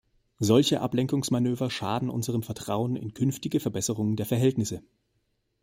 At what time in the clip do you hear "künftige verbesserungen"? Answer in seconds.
3.13-4.15